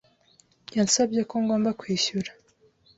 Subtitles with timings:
[0.75, 2.31] Yansabye ko ngomba kwishyura.